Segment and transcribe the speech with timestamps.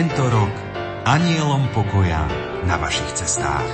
[0.00, 0.54] tento rok
[1.04, 2.24] anielom pokoja
[2.64, 3.68] na vašich cestách.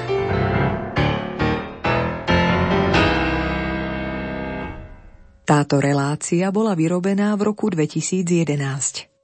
[5.47, 9.16] Táto relácia bola vyrobená v roku 2011.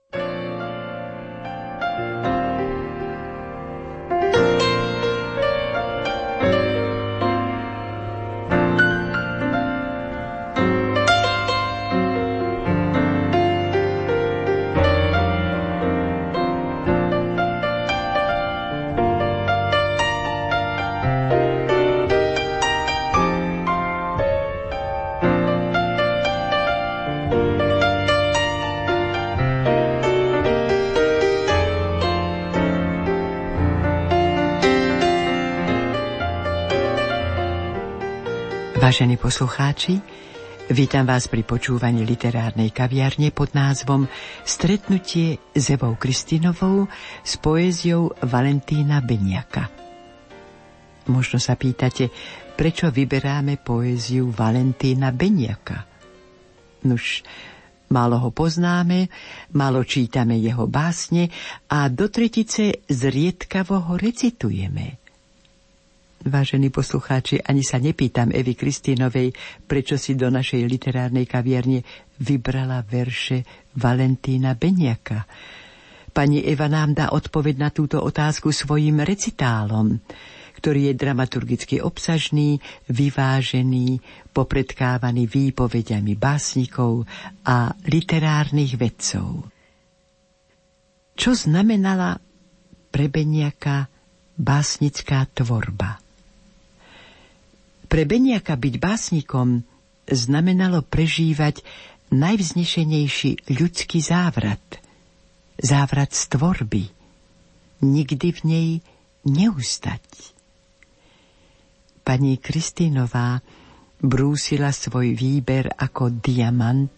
[39.32, 39.96] poslucháči,
[40.68, 44.04] vítam vás pri počúvaní literárnej kaviarne pod názvom
[44.44, 46.84] Stretnutie s Evou Kristinovou
[47.24, 49.72] s poéziou Valentína Beniaka.
[51.08, 52.12] Možno sa pýtate,
[52.60, 55.88] prečo vyberáme poéziu Valentína Beniaka?
[56.84, 57.24] Nuž,
[57.88, 59.08] málo ho poznáme,
[59.56, 61.32] málo čítame jeho básne
[61.72, 65.00] a do tretice zriedkavo ho recitujeme–
[66.22, 69.34] Vážení poslucháči, ani sa nepýtam Evy Kristínovej,
[69.66, 71.82] prečo si do našej literárnej kaviarne
[72.22, 73.42] vybrala verše
[73.74, 75.26] Valentína Beniaka.
[76.14, 79.98] Pani Eva nám dá odpoveď na túto otázku svojim recitálom,
[80.62, 83.98] ktorý je dramaturgicky obsažný, vyvážený,
[84.30, 87.02] popredkávaný výpovediami básnikov
[87.42, 89.50] a literárnych vedcov.
[91.18, 92.14] Čo znamenala
[92.94, 93.90] pre Beniaka
[94.38, 96.01] básnická tvorba?
[97.92, 99.68] Pre Beniaka byť básnikom
[100.08, 101.60] znamenalo prežívať
[102.08, 104.80] najvznešenejší ľudský závrat.
[105.60, 106.88] Závrat z tvorby.
[107.84, 108.68] Nikdy v nej
[109.28, 110.00] neustať.
[112.00, 113.44] Pani Kristínová
[114.00, 116.96] brúsila svoj výber ako diamant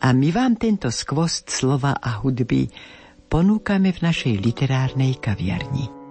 [0.00, 2.72] a my vám tento skvost slova a hudby
[3.28, 6.03] ponúkame v našej literárnej kaviarni.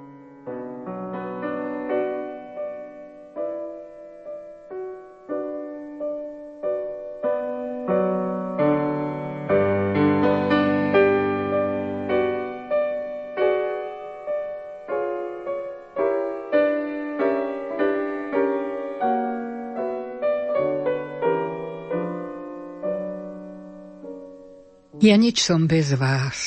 [25.04, 26.40] Ja nič som bez vás,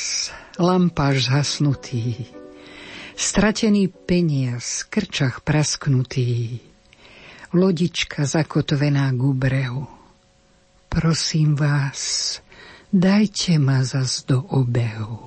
[0.57, 2.25] lampáž zhasnutý,
[3.13, 6.57] stratený peniaz, krčach prasknutý,
[7.53, 9.85] lodička zakotvená k brehu.
[10.89, 12.41] Prosím vás,
[12.89, 15.21] dajte ma zas do obehu.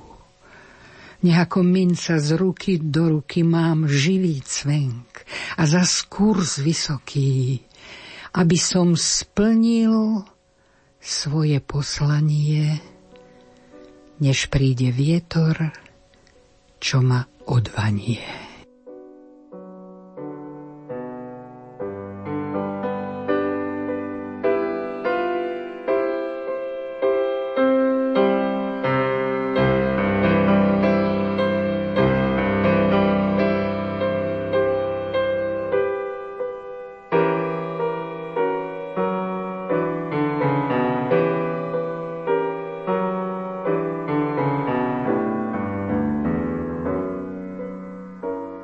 [1.23, 5.23] Nech ako minca z ruky do ruky mám živý cvenk
[5.55, 7.63] a za kurz vysoký,
[8.35, 10.19] aby som splnil
[10.99, 12.90] svoje poslanie
[14.21, 15.73] než príde vietor,
[16.77, 18.50] čo ma odvanie.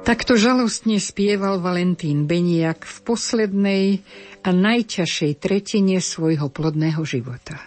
[0.08, 3.86] Takto žalostne spieval Valentín Beniak v poslednej
[4.40, 7.60] a najťažšej tretine svojho plodného života.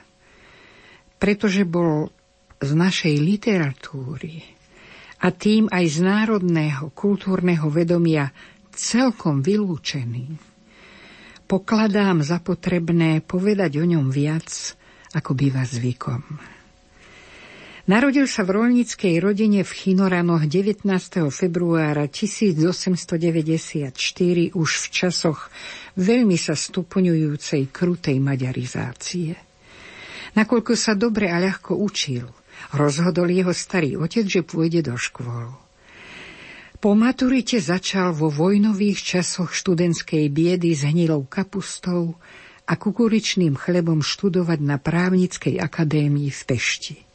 [1.21, 2.09] Pretože bol
[2.57, 4.41] z našej literatúry
[5.21, 8.33] a tým aj z národného kultúrneho vedomia
[8.73, 10.33] celkom vylúčený,
[11.45, 14.49] pokladám za potrebné povedať o ňom viac,
[15.13, 16.25] ako býva zvykom.
[17.91, 20.87] Narodil sa v rolníckej rodine v Chinoranoch 19.
[21.35, 23.91] februára 1894
[24.55, 25.51] už v časoch
[25.99, 29.35] veľmi sa stupňujúcej krutej maďarizácie.
[30.39, 32.31] Nakoľko sa dobre a ľahko učil,
[32.79, 35.51] rozhodol jeho starý otec, že pôjde do škôl.
[36.79, 42.15] Po maturite začal vo vojnových časoch študentskej biedy s hnilou kapustou
[42.71, 47.10] a kukuričným chlebom študovať na právnickej akadémii v Pešti.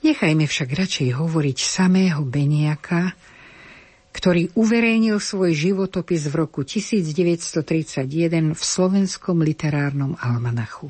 [0.00, 3.12] Nechajme však radšej hovoriť samého Beniaka,
[4.16, 10.88] ktorý uverejnil svoj životopis v roku 1931 v slovenskom literárnom almanachu.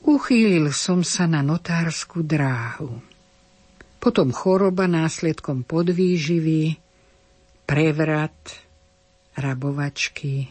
[0.00, 3.04] Uchýlil som sa na notárskú dráhu.
[4.00, 6.80] Potom choroba následkom podvýživy,
[7.68, 8.64] prevrat,
[9.36, 10.48] rabovačky.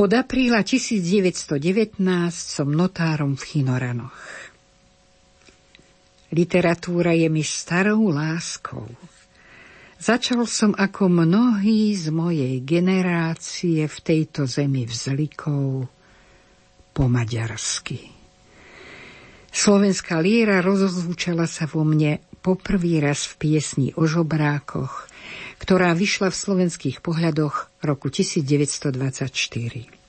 [0.00, 2.00] Od apríla 1919
[2.32, 4.16] som notárom v Chinoranoch.
[6.34, 8.90] Literatúra je mi starou láskou.
[10.02, 15.86] Začal som ako mnohí z mojej generácie v tejto zemi vzlikov
[16.90, 18.10] po maďarsky.
[19.54, 25.06] Slovenská líra rozozvučala sa vo mne poprvý raz v piesni o žobrákoch,
[25.62, 30.03] ktorá vyšla v slovenských pohľadoch roku 1924.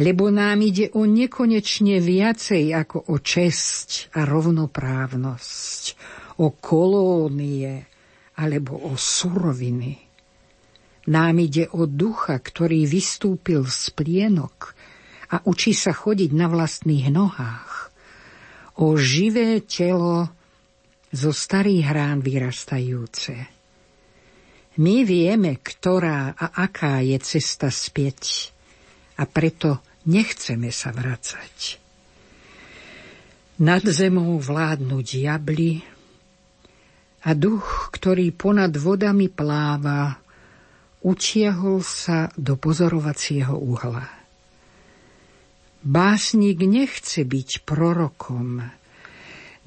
[0.00, 5.82] Lebo nám ide o nekonečne viacej ako o česť a rovnoprávnosť,
[6.40, 7.84] o kolónie
[8.40, 10.00] alebo o suroviny.
[11.12, 14.72] Nám ide o ducha, ktorý vystúpil z plienok
[15.34, 17.90] a učí sa chodiť na vlastných nohách.
[18.78, 20.30] O živé telo
[21.12, 23.36] zo starých rán vyrastajúce.
[24.80, 28.48] My vieme, ktorá a aká je cesta späť
[29.20, 31.76] a preto nechceme sa vracať.
[33.60, 35.84] Nad zemou vládnu diabli
[37.22, 40.16] a duch, ktorý ponad vodami pláva,
[41.04, 44.08] utiahol sa do pozorovacieho uhla.
[45.82, 48.62] Básnik nechce byť prorokom,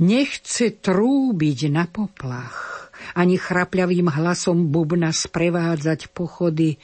[0.02, 6.76] nechce trúbiť na poplach, ani chrapľavým hlasom bubna sprevádzať pochody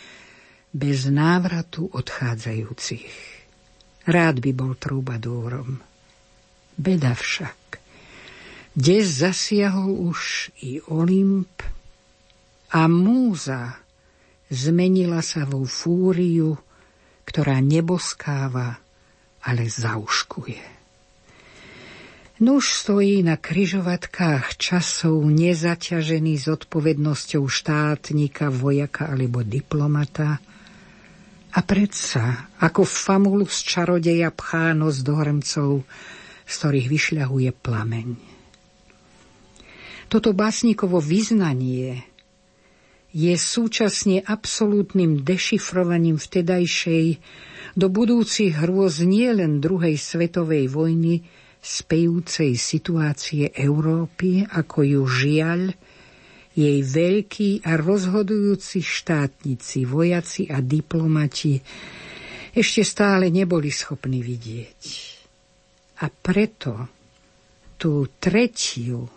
[0.72, 3.12] bez návratu odchádzajúcich.
[4.08, 5.78] Rád by bol trúbadúrom.
[6.80, 7.78] Beda však.
[8.72, 11.60] Des zasiahol už i Olymp
[12.72, 13.84] a múza
[14.48, 16.56] zmenila sa vo fúriu,
[17.28, 18.80] ktorá neboskáva,
[19.44, 20.71] ale zauškuje.
[22.42, 30.42] Nuž stojí na kryžovatkách časov nezaťažený s odpovednosťou štátnika, vojaka alebo diplomata
[31.54, 38.08] a predsa ako famulus čarodeja pchá nos do z ktorých vyšľahuje plameň.
[40.10, 42.02] Toto básnikovo vyznanie
[43.14, 47.22] je súčasne absolútnym dešifrovaním vtedajšej
[47.78, 51.22] do budúcich hrôz nielen druhej svetovej vojny
[51.62, 55.62] spejúcej situácie Európy, ako ju žiaľ,
[56.52, 61.64] jej veľkí a rozhodujúci štátnici, vojaci a diplomati
[62.52, 64.84] ešte stále neboli schopní vidieť.
[66.04, 66.92] A preto
[67.80, 69.08] tú tretiu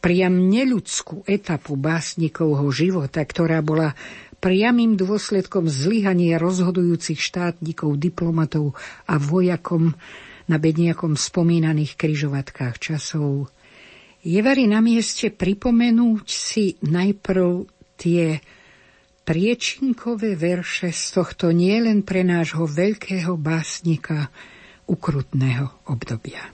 [0.00, 3.92] priam neľudskú etapu básnikovho života, ktorá bola
[4.38, 8.72] priamým dôsledkom zlyhania rozhodujúcich štátnikov, diplomatov
[9.04, 9.92] a vojakom
[10.48, 13.52] na bedniakom spomínaných kryžovatkách časov,
[14.24, 18.42] je vari na mieste pripomenúť si najprv tie
[19.22, 24.32] priečinkové verše z tohto nielen pre nášho veľkého básnika
[24.88, 26.48] ukrutného obdobia.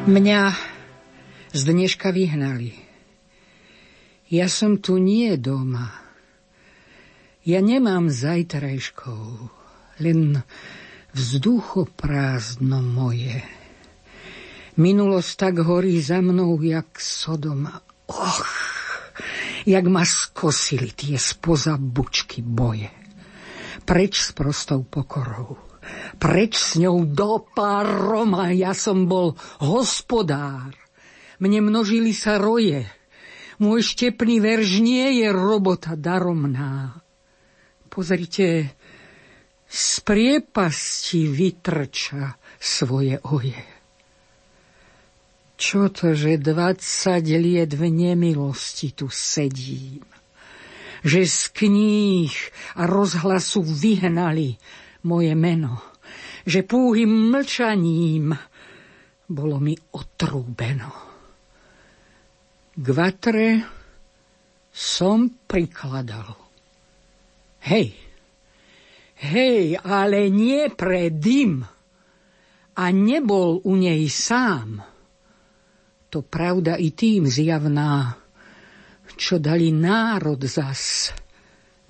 [0.00, 0.56] Mňa
[1.52, 2.72] z dneška vyhnali.
[4.32, 5.92] Ja som tu nie doma.
[7.44, 9.52] Ja nemám zajtrajškov,
[10.00, 10.40] len
[11.12, 13.44] vzduchoprázdno moje.
[14.80, 17.84] Minulosť tak horí za mnou, jak Sodoma.
[18.08, 18.48] Och,
[19.68, 22.88] jak ma skosili tie spoza bučky boje.
[23.84, 25.69] Preč s prostou pokorou,
[26.20, 30.72] preč s ňou do paroma, ja som bol hospodár.
[31.40, 32.84] Mne množili sa roje,
[33.56, 37.00] môj štepný verž nie je robota daromná.
[37.88, 38.76] Pozrite,
[39.70, 43.62] z priepasti vytrča svoje oje.
[45.60, 50.02] Čo to, že dvadsať liet v nemilosti tu sedím?
[51.04, 52.34] Že z kníh
[52.80, 54.56] a rozhlasu vyhnali
[55.06, 55.80] moje meno.
[56.44, 58.32] Že púhým mlčaním
[59.30, 60.90] bolo mi otrúbeno.
[62.74, 62.88] K
[64.70, 66.32] som prikladal.
[67.60, 67.92] Hej,
[69.20, 71.60] hej, ale nie pre dym.
[72.80, 74.80] A nebol u nej sám
[76.10, 78.18] to pravda i tým zjavná,
[79.14, 81.14] čo dali národ zas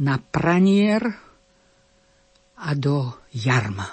[0.04, 1.29] na pranier
[2.60, 3.88] a do jarma.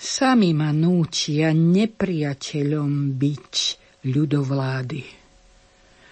[0.00, 3.54] Sami ma nútia nepriateľom byť
[4.08, 5.02] ľudovlády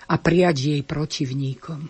[0.09, 1.89] a prijať jej protivníkom.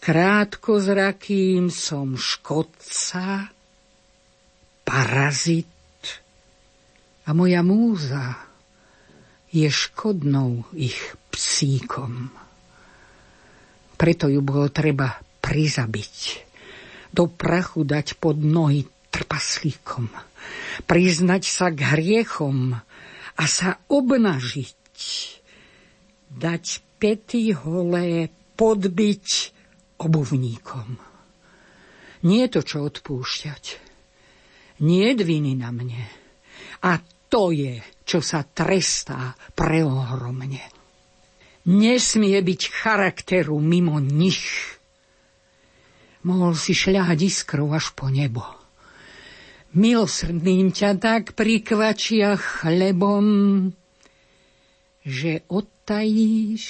[0.00, 3.48] Krátko zrakým som škodca,
[4.84, 5.68] parazit,
[7.24, 8.36] a moja múza
[9.48, 12.28] je škodnou ich psíkom.
[13.96, 16.16] Preto ju bolo treba prizabiť,
[17.12, 20.08] do prachu dať pod nohy trpaslíkom,
[20.88, 22.72] priznať sa k hriechom
[23.36, 25.04] a sa obnažiť,
[26.32, 26.64] dať
[26.96, 29.26] pety holé podbiť
[30.00, 30.96] obuvníkom.
[32.24, 33.64] Nie to čo odpúšťať.
[34.80, 36.02] Nie je na mne.
[36.82, 36.98] A
[37.28, 40.64] to je, čo sa trestá preohromne.
[41.64, 44.73] Nesmie byť charakteru mimo nich.
[46.24, 48.42] Mohol si šľahať iskrou až po nebo.
[49.76, 53.26] Milosrdným ťa tak prikvačia chlebom,
[55.04, 56.64] že odtajíš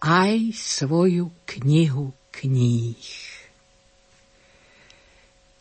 [0.00, 3.32] aj svoju knihu kníh.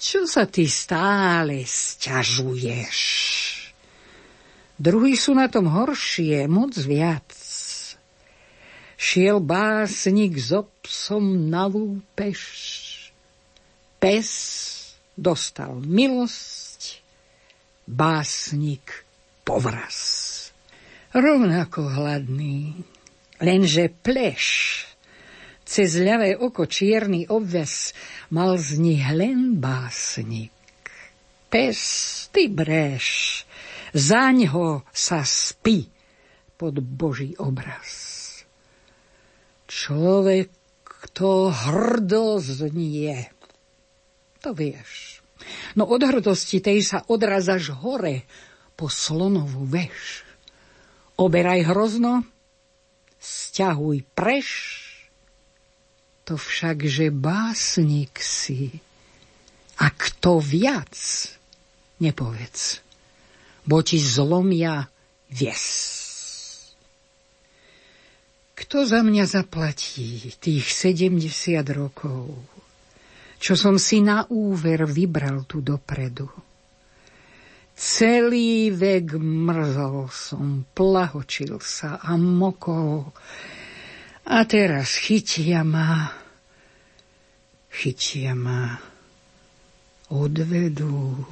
[0.02, 3.00] Čo sa ty stále sťažuješ?
[4.82, 7.41] Druhí sú na tom horšie, moc viac.
[9.02, 12.38] Šiel básnik s obsom na lúpež.
[13.98, 14.30] Pes
[15.18, 17.02] dostal milosť,
[17.90, 19.02] básnik
[19.42, 19.98] povraz.
[21.18, 22.78] Rovnako hladný,
[23.42, 24.46] lenže pleš
[25.72, 27.98] cez ľavé oko čierny obves
[28.30, 30.54] mal z nich len básnik.
[31.50, 31.80] Pes,
[32.30, 33.42] ty breš,
[33.96, 35.88] Zaň ho sa spí
[36.60, 38.11] pod Boží obraz.
[39.72, 40.52] Človek,
[40.84, 43.32] kto hrdo znie,
[44.44, 45.24] to vieš.
[45.80, 48.28] No od hrdosti tej sa odrazaš hore
[48.76, 50.28] po slonovú veš.
[51.16, 52.28] Oberaj hrozno,
[53.16, 54.50] stiahuj preš,
[56.28, 58.84] to však, že básnik si.
[59.80, 60.94] A kto viac,
[62.04, 62.92] nepovedz
[63.66, 64.90] bo ti zlomia
[65.30, 66.01] vies.
[68.62, 71.18] Kto za mňa zaplatí tých 70
[71.74, 72.30] rokov,
[73.42, 76.30] čo som si na úver vybral tu dopredu?
[77.74, 83.10] Celý vek mrzol som, plahočil sa a mokol.
[84.30, 86.14] A teraz chytia ma,
[87.74, 88.78] chytia ma,
[90.14, 91.26] odvedú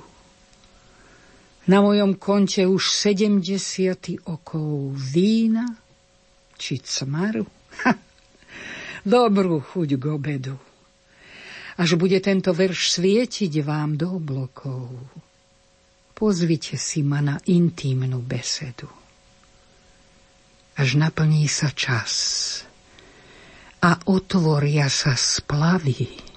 [1.69, 5.69] na mojom konte už 70 okov vína
[6.60, 7.48] či cmaru.
[7.88, 7.96] Ha,
[9.08, 10.60] dobrú chuť k obedu.
[11.80, 14.92] Až bude tento verš svietiť vám do oblokov,
[16.12, 18.92] pozvite si ma na intímnu besedu.
[20.75, 22.12] Až naplní sa čas
[23.80, 26.28] a otvoria sa splavy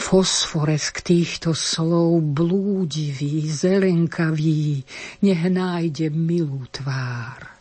[0.00, 4.80] Fosforesk týchto slov blúdivý, zelenkavý,
[5.20, 7.59] nech nájde milú tvár.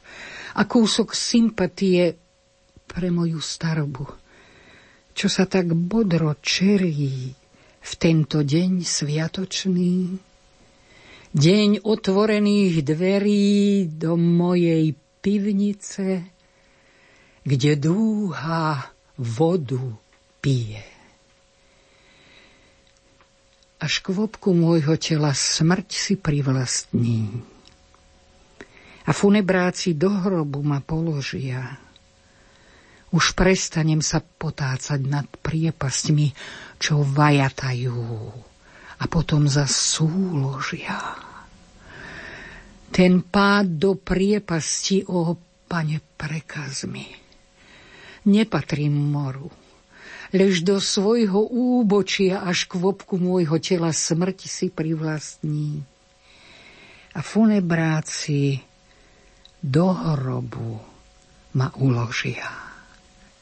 [0.58, 2.18] A kúsok sympatie
[2.90, 4.10] pre moju starobu,
[5.14, 7.36] čo sa tak bodro čerí
[7.80, 10.18] v tento deň sviatočný.
[11.30, 16.26] Deň otvorených dverí do mojej pivnice,
[17.46, 18.90] kde dúha
[19.20, 19.84] vodu
[20.42, 20.82] pije.
[23.80, 27.46] A škvopku môjho tela smrť si privlastní.
[29.10, 31.82] A funebráci do hrobu ma položia.
[33.10, 36.30] Už prestanem sa potácať nad priepastmi,
[36.78, 38.06] čo vajatajú
[39.02, 40.94] a potom za súložia.
[42.94, 45.34] Ten pád do priepasti, o
[45.66, 47.10] pane, prekaz mi.
[48.30, 49.50] Nepatrím moru,
[50.38, 55.82] lež do svojho úbočia až kvopku môjho tela smrti si privlastní.
[57.18, 58.69] A funebráci
[59.60, 60.80] do hrobu
[61.56, 62.50] ma uložia.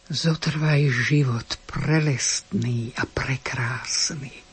[0.08, 4.48] Zotrvaj život prelestný a prekrásny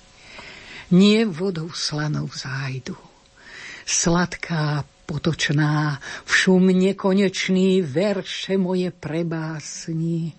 [0.95, 2.97] nie vodou slanou zájdu.
[3.85, 10.33] Sladká, potočná, v šum nekonečný verše moje prebásni.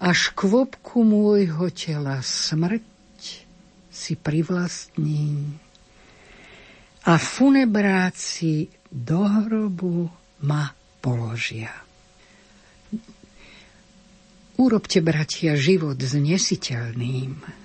[0.00, 3.20] Až kvopku môjho tela smrť
[3.92, 5.60] si privlastní
[7.04, 10.10] a funebráci do hrobu
[10.44, 10.68] ma
[11.00, 11.72] položia.
[14.60, 17.60] Urobte, bratia, život znesiteľným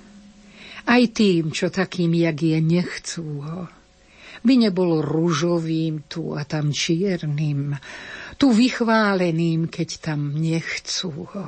[0.86, 3.62] aj tým, čo takým, jak je, nechcú ho.
[4.46, 7.74] By nebol rúžovým tu a tam čiernym,
[8.38, 11.48] tu vychváleným, keď tam nechcú ho.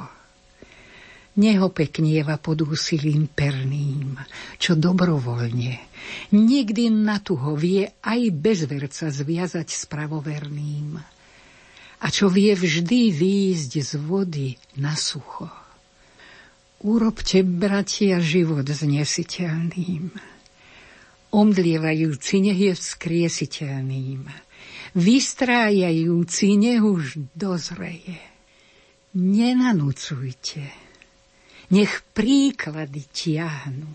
[1.38, 4.18] Neho peknieva pod úsilím perným,
[4.58, 5.78] čo dobrovoľne,
[6.34, 10.98] nikdy na tuho vie aj bez verca zviazať s pravoverným.
[12.02, 15.46] A čo vie vždy výjsť z vody na sucho.
[16.82, 20.10] Urobte, bratia, život znesiteľným.
[21.34, 24.26] Omdlievajúci nech je vzkriesiteľným.
[24.98, 28.18] Vystrájajúci nech už dozreje.
[29.14, 30.87] Nenanúcujte.
[31.68, 33.92] Nech príklady tiahnu.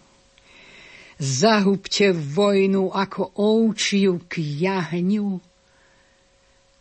[1.23, 5.39] Zahubte vojnu ako ovčiu k jahňu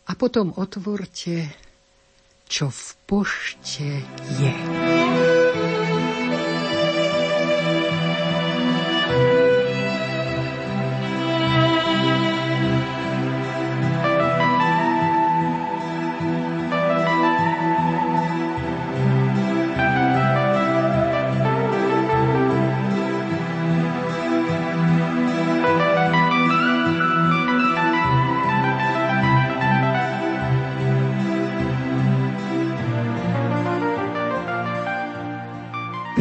[0.07, 1.47] a potom otvorte,
[2.49, 4.03] čo v pošte
[4.41, 5.00] je.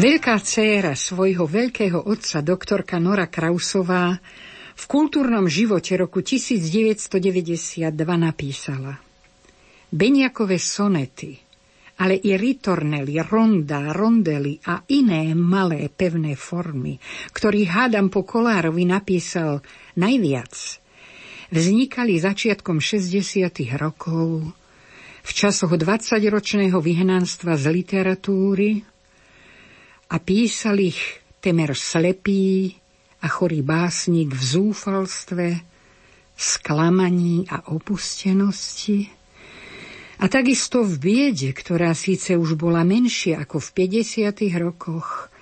[0.00, 4.16] Veľká dcéra svojho veľkého otca, doktorka Nora Krausová,
[4.72, 8.96] v kultúrnom živote roku 1992 napísala
[9.92, 11.36] Beniakové sonety,
[12.00, 16.96] ale i ritornely, ronda, rondely a iné malé pevné formy,
[17.36, 19.60] ktorý hádam po Kolárovi napísal
[20.00, 20.80] najviac,
[21.52, 23.52] vznikali začiatkom 60.
[23.76, 24.48] rokov
[25.20, 28.89] v časoch 20-ročného vyhnanstva z literatúry,
[30.10, 30.98] a písal ich
[31.38, 32.74] temer slepý
[33.22, 35.48] a chorý básnik v zúfalstve,
[36.34, 39.06] sklamaní a opustenosti.
[40.20, 44.60] A takisto v biede, ktorá síce už bola menšia ako v 50.
[44.60, 45.32] rokoch,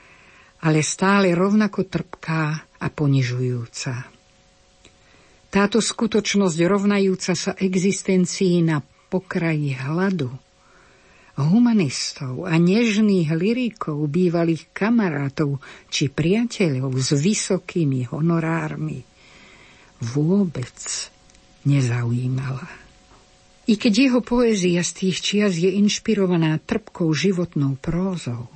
[0.63, 2.43] ale stále rovnako trpká
[2.79, 3.95] a ponižujúca.
[5.49, 10.31] Táto skutočnosť rovnajúca sa existencii na pokraji hladu–
[11.39, 19.07] humanistov a nežných lirikov, bývalých kamarátov či priateľov s vysokými honorármi
[20.03, 20.75] vôbec
[21.63, 22.67] nezaujímala.
[23.69, 28.49] I keď jeho poézia z tých čias je inšpirovaná trpkou životnou prózou,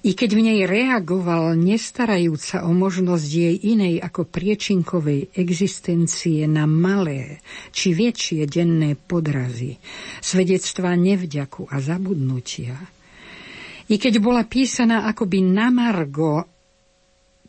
[0.00, 6.64] i keď v nej reagoval nestarajúc sa o možnosť jej inej ako priečinkovej existencie na
[6.64, 9.76] malé či väčšie denné podrazy,
[10.24, 12.80] svedectvá nevďaku a zabudnutia.
[13.92, 16.48] I keď bola písaná akoby na margo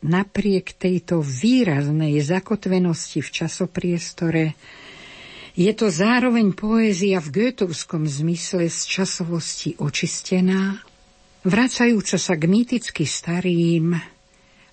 [0.04, 4.44] napriek tejto výraznej zakotvenosti v časopriestore,
[5.56, 10.91] je to zároveň poézia v goetovskom zmysle z časovosti očistená
[11.46, 13.94] vracajúca sa k mýticky starým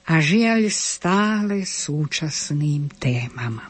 [0.10, 3.62] a žiaľ stále súčasným témam.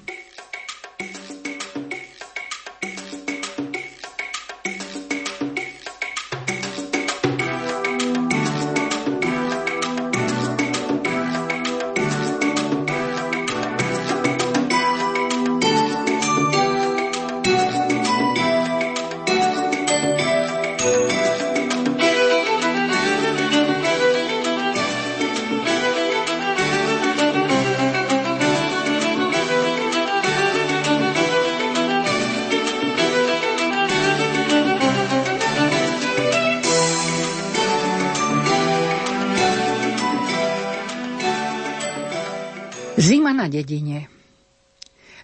[43.49, 44.07] Dedine.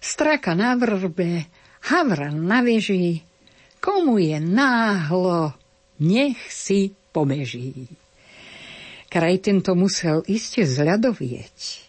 [0.02, 1.46] Straka na vrbe,
[1.88, 3.22] havran na veži,
[3.80, 5.54] komu je náhlo,
[6.02, 7.86] nech si pobeží.
[9.06, 11.86] Kraj tento musel iste zľadovieť.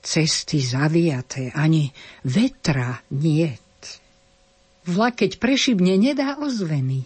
[0.00, 1.92] Cesty zaviaté, ani
[2.24, 3.60] vetra niet.
[4.88, 7.04] Vlak, keď prešibne, nedá ozveny.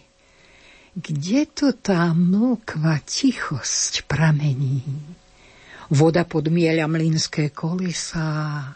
[0.94, 4.86] Kde to tá mlkva tichosť pramení?
[5.92, 8.72] Voda podmieľa mlynské kolesa,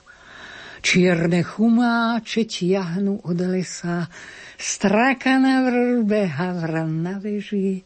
[0.84, 4.04] čierne chumáče tiahnu od lesa,
[4.60, 7.80] straka na vrbe, havran na veži.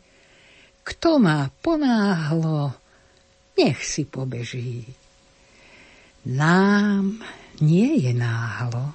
[0.82, 2.74] Kto má ponáhlo,
[3.54, 4.82] nech si pobeží.
[6.26, 7.22] Nám
[7.62, 8.90] nie je náhlo.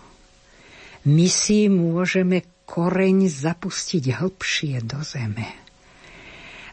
[1.08, 5.48] My si môžeme koreň zapustiť hlbšie do zeme.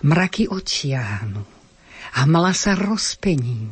[0.02, 1.53] Mraky odtiahnu,
[2.14, 3.70] a mala sa rozpení.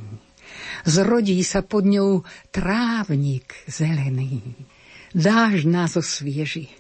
[0.83, 4.43] Zrodí sa pod ňou trávnik zelený.
[5.15, 6.73] Dáž nás osvieži,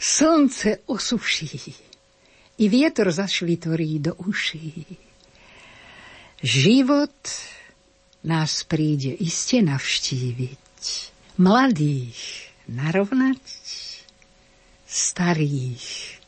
[0.00, 1.74] slnce osuší
[2.58, 4.84] i vietor zašlitorí do uší.
[6.42, 7.14] Život
[8.26, 10.82] nás príde iste navštíviť,
[11.38, 12.18] mladých
[12.66, 13.42] narovnať,
[14.88, 16.18] starých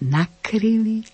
[0.00, 1.13] nakryliť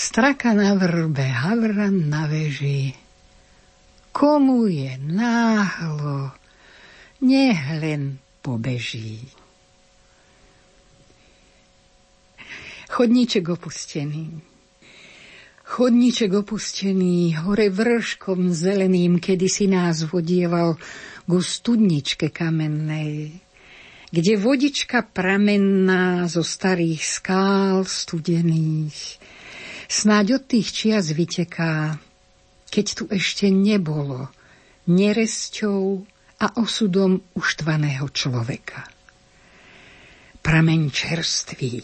[0.00, 2.96] straka na vrbe, havran na veži.
[4.16, 6.32] Komu je náhlo,
[7.20, 9.28] nech len pobeží.
[12.88, 14.40] Chodníček opustený.
[15.68, 20.80] Chodníček opustený, hore vrškom zeleným, kedy si nás vodieval
[21.28, 23.38] ku studničke kamennej,
[24.10, 29.19] kde vodička pramenná zo starých skál studených
[29.90, 31.98] Snáď od tých čias vyteká,
[32.70, 34.30] keď tu ešte nebolo
[34.86, 36.06] neresťou
[36.38, 38.86] a osudom uštvaného človeka.
[40.46, 41.82] Prameň čerstvý,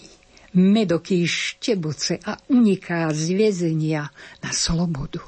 [0.54, 4.06] medoký šteboce a uniká z väzenia
[4.38, 5.26] na slobodu.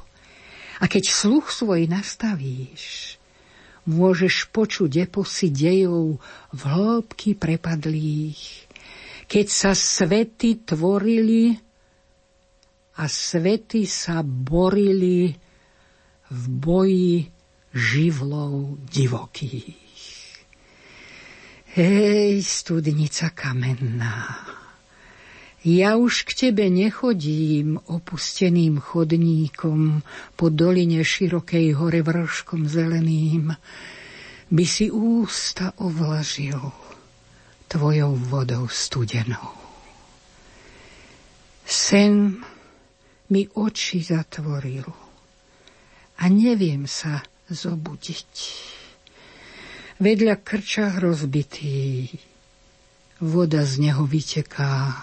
[0.79, 3.19] A keď sluch svoj nastavíš,
[3.91, 6.23] môžeš počuť eposy dejov
[6.55, 8.71] v hĺbky prepadlých,
[9.27, 11.68] keď sa svety tvorili
[12.99, 15.31] a svety sa borili
[16.29, 17.31] v boji
[17.71, 19.87] živlov divokých.
[21.79, 24.35] Hej, studnica kamenná,
[25.63, 30.03] ja už k tebe nechodím opusteným chodníkom
[30.35, 33.55] po doline širokej hore vrškom zeleným,
[34.49, 36.59] by si ústa ovlažil
[37.69, 39.53] tvojou vodou studenou.
[41.69, 42.41] Sen
[43.29, 44.89] mi oči zatvoril
[46.19, 48.35] a neviem sa zobudiť.
[49.99, 52.07] Vedľa krča rozbitý,
[53.23, 54.95] voda z neho vyteká,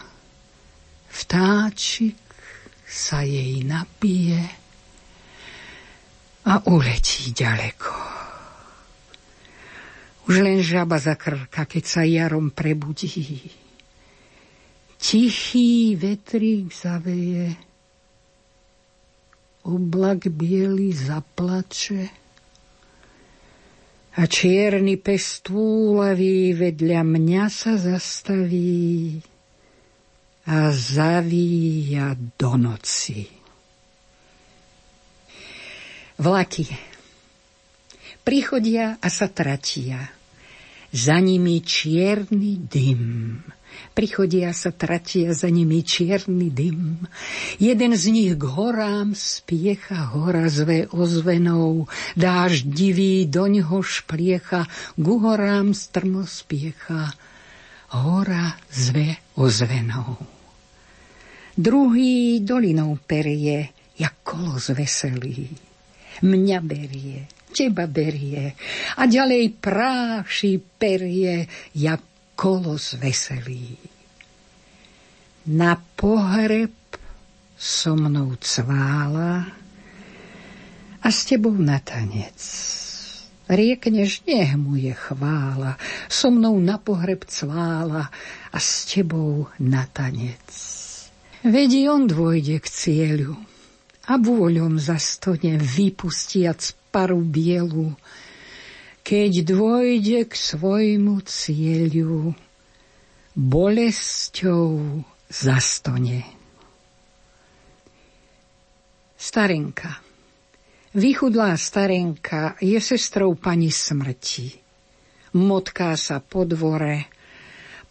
[1.12, 2.20] vtáčik
[2.88, 4.40] sa jej napije
[6.48, 7.92] a uletí ďaleko.
[10.26, 13.46] Už len žaba zakrka, keď sa jarom prebudí.
[14.98, 17.54] Tichý vetrík zaveje,
[19.66, 22.08] oblak biely zaplače
[24.16, 29.20] a čierny pes túlavý vedľa mňa sa zastaví
[30.46, 33.28] a zavíja do noci.
[36.16, 36.96] Vlaky
[38.26, 40.10] prichodia a sa tratia.
[40.96, 43.04] Za nimi čierny dym
[43.94, 47.08] prichodia sa tratia za nimi čierny dym.
[47.60, 55.74] Jeden z nich k horám spiecha, hora zve ozvenou, dáž divý doňho špliecha, k horám
[55.74, 57.14] strmo spiecha,
[57.96, 60.18] hora zve ozvenou.
[61.56, 65.48] Druhý dolinou perie, jak kolos veselý.
[66.20, 68.52] Mňa berie, teba berie
[69.00, 73.80] a ďalej práši perie, jak kolos veselý.
[75.46, 76.72] Na pohreb
[77.58, 79.48] so mnou cvála
[81.02, 82.40] a s tebou na tanec.
[83.46, 85.78] Riekneš, nech mu je chvála,
[86.10, 88.10] so mnou na pohreb cvála
[88.52, 90.50] a s tebou na tanec.
[91.46, 93.38] Vedí on dôjde k cieľu
[94.10, 97.94] a vôľom zastone vypustiac paru bielu,
[99.06, 102.34] keď dôjde k svojmu cieľu,
[103.38, 106.26] bolesťou zastone.
[109.14, 110.02] Starenka,
[110.96, 114.56] Vychudlá starenka je sestrou pani smrti.
[115.36, 117.12] Motká sa po dvore,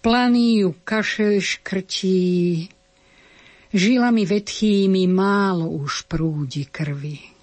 [0.01, 2.65] planý ju kašel škrtí,
[3.77, 7.34] žilami vetchými málo už prúdi krvi.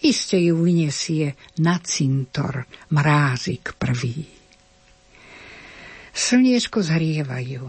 [0.00, 4.24] Iste ju vyniesie na cintor mrázik prvý.
[6.16, 7.68] Slniečko zhrievajú,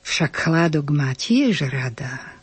[0.00, 2.40] však chládok má tiež rada.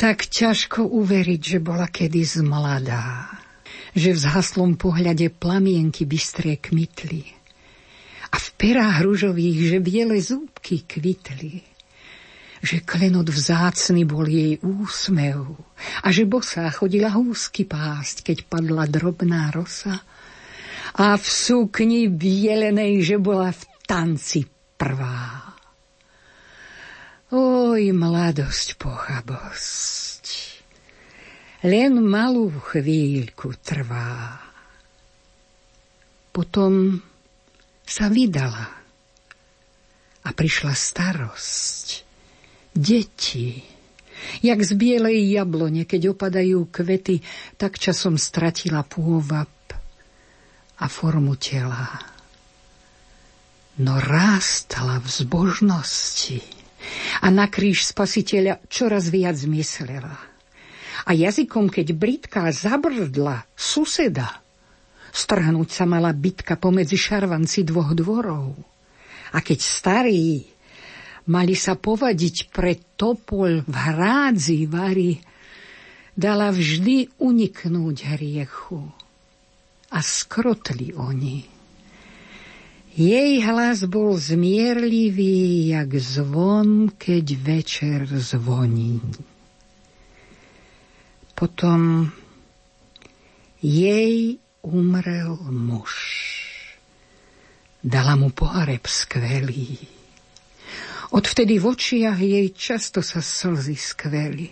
[0.00, 3.28] Tak ťažko uveriť, že bola kedy zmladá,
[3.92, 7.28] že v zhaslom pohľade plamienky bystré kmitli.
[8.32, 11.71] A v perách ružových, že biele zúbky kvitli,
[12.62, 15.58] že klenot vzácny bol jej úsmev
[16.06, 20.06] a že bosá chodila húsky pásť, keď padla drobná rosa
[20.94, 24.46] a v sukni bielenej, že bola v tanci
[24.78, 25.52] prvá.
[27.32, 30.24] Oj, mladosť, pochabosť,
[31.64, 34.36] len malú chvíľku trvá.
[36.28, 37.00] Potom
[37.88, 38.68] sa vydala
[40.22, 41.86] a prišla starosť,
[42.72, 43.60] deti,
[44.40, 47.20] jak z bielej jablone, keď opadajú kvety,
[47.60, 49.50] tak časom stratila pôvab
[50.82, 52.00] a formu tela.
[53.80, 56.40] No rástala v zbožnosti
[57.24, 60.16] a na kríž spasiteľa čoraz viac myslela.
[61.02, 64.42] A jazykom, keď Britka zabrdla suseda,
[65.10, 68.54] strhnúť sa mala bitka pomedzi šarvanci dvoch dvorov.
[69.32, 70.51] A keď starí
[71.28, 75.20] mali sa povadiť pre topol v hrádzi vary,
[76.16, 78.82] dala vždy uniknúť hriechu.
[79.92, 81.44] A skrotli oni.
[82.92, 89.00] Jej hlas bol zmierlivý, jak zvon, keď večer zvoní.
[91.32, 92.12] Potom
[93.64, 95.92] jej umrel muž.
[97.80, 100.01] Dala mu pohareb skvelý.
[101.12, 104.48] Odvtedy v očiach jej často sa slzy skveli.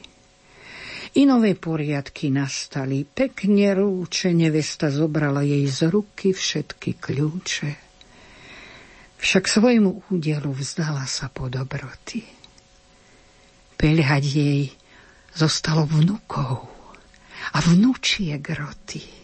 [1.19, 7.91] I nové poriadky nastali, pekne rúče, nevesta zobrala jej z ruky všetky kľúče
[9.21, 12.25] však svojmu údelu vzdala sa po dobroty.
[13.77, 14.63] Peľhať jej
[15.37, 16.65] zostalo vnukov
[17.53, 19.20] a vnúčie groty.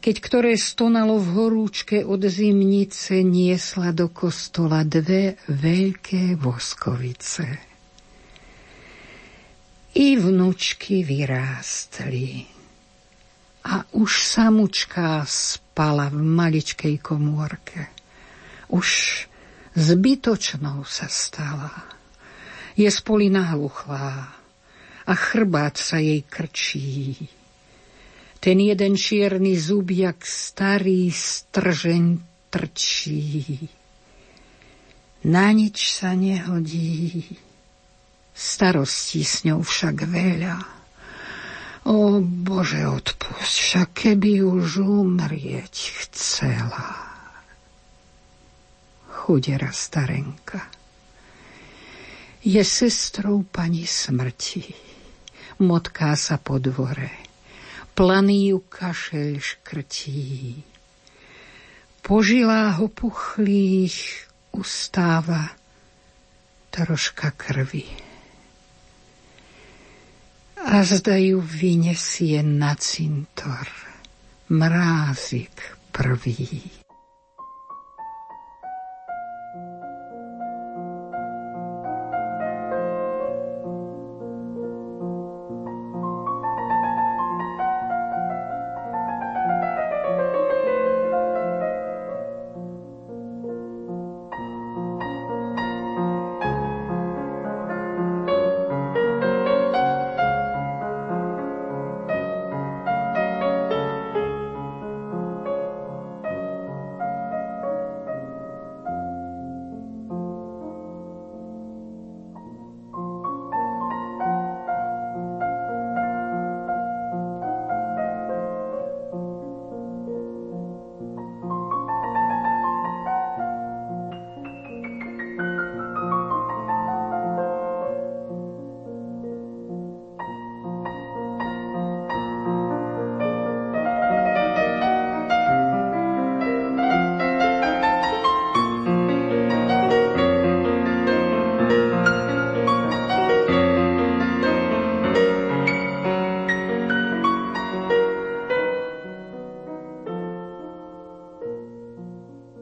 [0.00, 7.44] Keď ktoré stonalo v horúčke od zimnice, niesla do kostola dve veľké voskovice.
[10.00, 12.48] I vnúčky vyrástli.
[13.68, 18.00] A už samučka spala v maličkej komórke
[18.70, 18.88] už
[19.74, 21.74] zbytočnou sa stala.
[22.78, 24.30] Je spolina hluchlá
[25.04, 27.28] a chrbát sa jej krčí.
[28.40, 32.04] Ten jeden čierny zub, jak starý stržeň
[32.48, 33.68] trčí.
[35.28, 37.36] Na nič sa nehodí,
[38.32, 40.56] starostí s ňou však veľa.
[41.84, 47.10] O Bože, odpusť, však keby už umrieť chcela
[49.30, 50.58] chudera starenka.
[52.42, 54.74] Je sestrou pani smrti.
[55.62, 57.29] Motká sa po dvore.
[57.94, 60.62] Planý ju kašel škrtí.
[62.00, 64.26] Požilá ho puchlých
[64.56, 65.52] ustáva
[66.70, 67.84] troška krvi.
[70.60, 73.68] A zda ju vyniesie na cintor
[74.48, 76.79] mrázik prvý.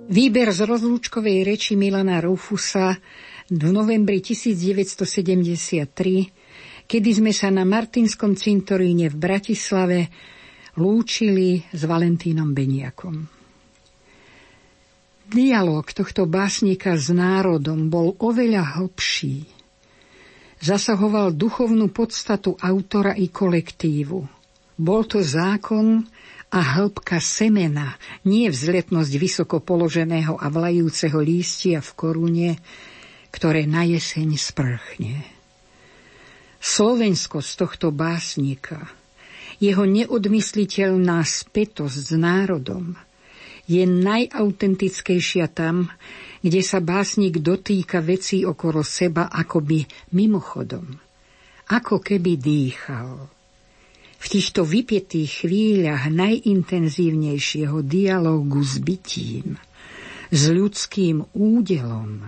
[0.08, 2.96] Výber z rozlúčkovej reči Milana Rufusa
[3.52, 5.84] v novembri 1973,
[6.88, 10.08] kedy sme sa na Martinskom cintoríne v Bratislave
[10.80, 13.20] lúčili s Valentínom Beniakom.
[15.28, 19.44] Dialóg tohto básnika s národom bol oveľa hlbší.
[20.56, 24.24] Zasahoval duchovnú podstatu autora i kolektívu.
[24.80, 26.08] Bol to zákon,
[26.48, 32.50] a hĺbka semena, nie vzletnosť vysoko položeného a vlajúceho lístia v korune,
[33.28, 35.28] ktoré na jeseň sprchne.
[36.58, 38.88] Slovensko z tohto básnika,
[39.60, 42.96] jeho neodmysliteľná spätosť s národom,
[43.68, 45.92] je najautentickejšia tam,
[46.40, 49.84] kde sa básnik dotýka vecí okolo seba akoby
[50.16, 50.96] mimochodom,
[51.68, 53.37] ako keby dýchal.
[54.18, 59.56] V týchto vypietých chvíľach najintenzívnejšieho dialógu s bytím,
[60.28, 62.26] s ľudským údelom,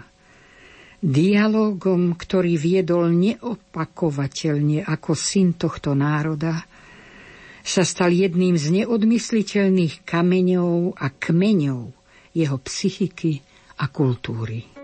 [1.02, 6.62] dialógom, ktorý viedol neopakovateľne ako syn tohto národa,
[7.60, 11.82] sa stal jedným z neodmysliteľných kameňov a kmeňov
[12.32, 13.42] jeho psychiky
[13.82, 14.79] a kultúry.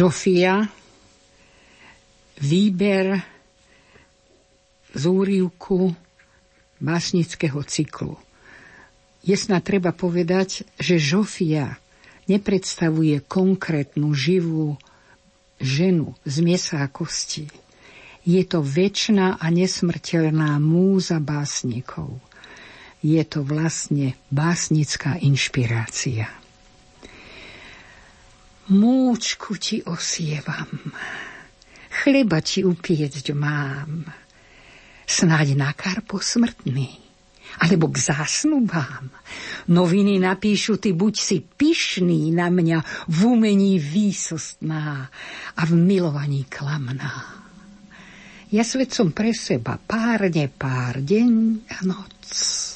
[0.00, 0.64] Žofia,
[2.40, 3.20] výber
[4.96, 5.92] z úrivku
[6.80, 8.16] básnického cyklu.
[9.20, 11.76] Je snad treba povedať, že Žofia
[12.32, 14.80] nepredstavuje konkrétnu živú
[15.60, 17.52] ženu z miesa a kosti.
[18.24, 22.16] Je to väčšná a nesmrteľná múza básnikov.
[23.04, 26.39] Je to vlastne básnická inšpirácia.
[28.70, 30.94] Múčku ti osievam,
[31.90, 34.06] chleba ti upiecť mám,
[35.10, 36.94] snáď na karpo smrtný,
[37.58, 39.10] alebo k zásnubám.
[39.74, 45.10] Noviny napíšu, ty buď si pyšný na mňa, v umení výsostná
[45.58, 47.42] a v milovaní klamná.
[48.54, 50.30] Ja svet som pre seba, pár,
[51.02, 51.34] deň
[51.74, 52.69] a noc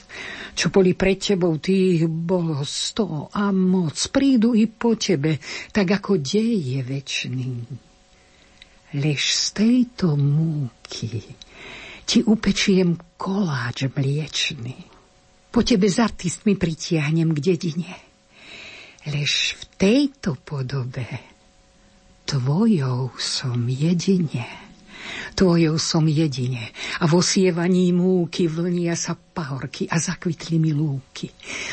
[0.55, 3.99] čo boli pred tebou, tých bolo sto a moc.
[4.09, 5.37] Prídu i po tebe,
[5.75, 7.51] tak ako dej je večný.
[8.95, 11.19] Lež z tejto múky
[12.07, 14.79] ti upečiem koláč mliečný.
[15.51, 17.95] Po tebe s artistmi pritiahnem k dedine.
[19.11, 21.07] Lež v tejto podobe
[22.25, 24.64] tvojou som jedine.
[25.35, 31.31] Tvojou som jedine a v osievaní múky vlnia sa pahorky a zakvitli mi lúky.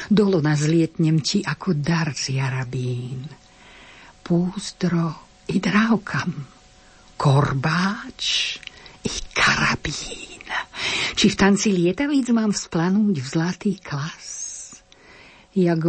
[0.10, 3.30] Dolo nazlietnem ti ako dar z jarabín.
[4.26, 6.32] Púzdro i drávkam,
[7.18, 8.58] korbáč
[9.06, 10.46] i karabín.
[11.16, 14.42] Či v tanci lietavíc mám vzplanúť v zlatý klas?
[15.52, 15.84] Jak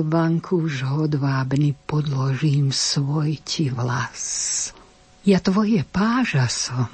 [0.51, 4.75] už hodvábny podložím svoj ti vlas.
[5.23, 6.91] Ja tvoje páža som,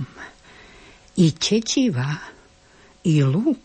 [1.19, 2.15] i tetiva,
[3.05, 3.59] i luk,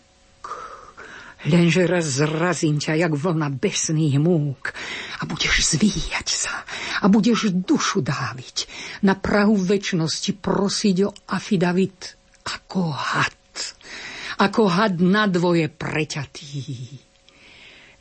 [1.44, 4.72] Lenže raz zrazím ťa, jak vlna besných múk
[5.20, 6.64] a budeš zvíjať sa
[7.04, 8.56] a budeš dušu dáviť.
[9.04, 12.16] Na prahu väčšnosti prosiť o afidavit
[12.48, 13.36] ako had.
[14.40, 16.64] Ako had na dvoje preťatý.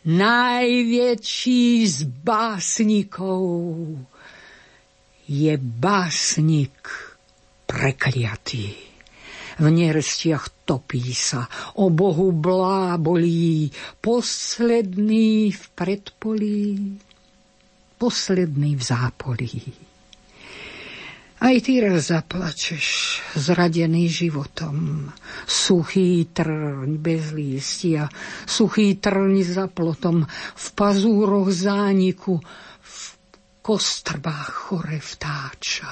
[0.07, 3.43] Najväčší z básnikov
[5.27, 6.79] je básnik
[7.67, 8.92] prekliatý
[9.63, 11.47] v nerestiach topí sa,
[11.79, 13.71] o Bohu blábolí,
[14.03, 16.99] posledný v predpolí,
[17.95, 19.55] posledný v zápolí.
[21.43, 25.11] Aj ty raz zaplačeš, zradený životom,
[25.43, 28.07] suchý trň bez lístia,
[28.47, 30.23] suchý trň za plotom,
[30.55, 32.39] v pazúroch zániku,
[32.79, 32.99] v
[33.59, 35.91] kostrbách chore vtáča.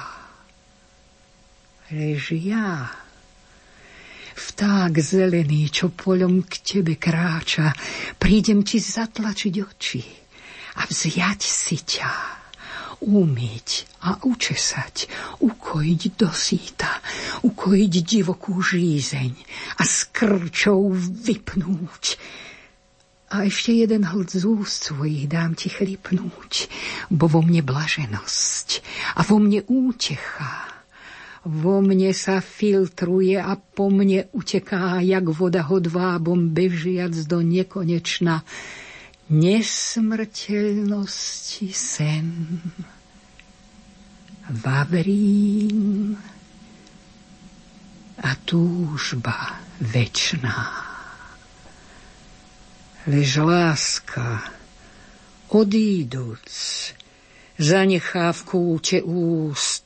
[1.92, 2.88] Lež ja,
[4.34, 7.72] vták zelený, čo poľom k tebe kráča,
[8.16, 10.02] prídem ti zatlačiť oči
[10.80, 12.12] a vziať si ťa,
[13.02, 13.68] umyť
[14.06, 15.10] a učesať,
[15.42, 17.02] ukojiť do síta,
[17.42, 19.32] ukojiť divokú žízeň
[19.78, 22.04] a s krčou vypnúť.
[23.32, 26.68] A ešte jeden hlad z úst svojich dám ti chlipnúť,
[27.08, 28.68] bo vo mne blaženosť
[29.16, 30.71] a vo mne útecha
[31.42, 38.46] vo mne sa filtruje a po mne uteká, jak voda hodvábom bežiac do nekonečna
[39.26, 42.62] nesmrteľnosti sen.
[44.62, 46.14] Vavrín
[48.22, 50.70] a túžba večná.
[53.02, 54.46] Lež láska,
[55.50, 56.46] odíduc,
[57.58, 59.82] zanechá v kúte úst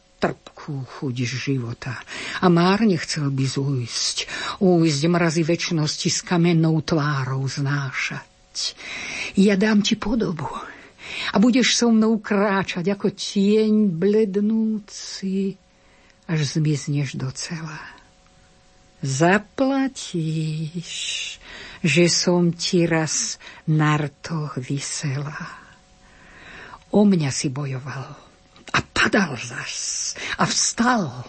[0.67, 1.95] trpkú chuť života.
[2.43, 4.27] A márne chcel by zújsť,
[4.59, 8.75] újsť mrazy väčšnosti s kamennou tvárou znášať.
[9.39, 10.51] Ja dám ti podobu
[11.31, 15.55] a budeš so mnou kráčať ako tieň blednúci,
[16.27, 17.79] až zmizneš docela.
[19.07, 20.91] Zaplatíš,
[21.85, 23.39] že som ti raz
[23.71, 25.63] na rtoch vysela.
[26.91, 28.26] O mňa si bojoval
[28.77, 31.25] a padal zas a vstal.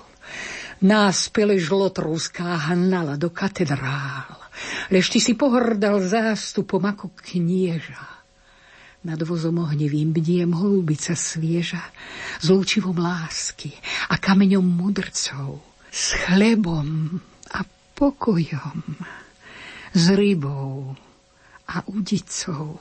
[0.77, 4.29] Náspele žlotrúská hnala do katedrál,
[4.93, 8.21] lež si pohrdal zástupom ako knieža.
[9.01, 11.81] Nad vozom ohnivým bdiem holubica svieža,
[12.37, 13.73] s lúčivom lásky
[14.11, 17.17] a kameňom mudrcov, s chlebom
[17.49, 17.65] a
[17.97, 19.01] pokojom,
[19.97, 20.93] s rybou
[21.73, 22.77] a udicou.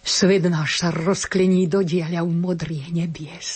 [0.00, 3.50] Svet náš sa rozklení do diaľav modrých nebies.